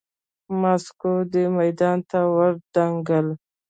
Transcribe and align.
ماسکو 0.61 1.13
دې 1.31 1.43
میدان 1.57 1.97
ته 2.09 2.19
ودانګل. 2.35 3.27